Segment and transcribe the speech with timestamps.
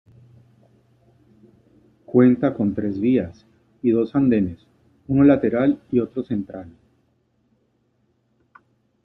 [2.07, 3.45] Cuenta con tres vías,
[3.83, 4.65] y dos andenes,
[5.07, 6.71] uno lateral y otro central.